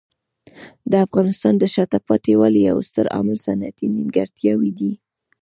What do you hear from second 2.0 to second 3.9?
پاتې والي یو ستر عامل صنعتي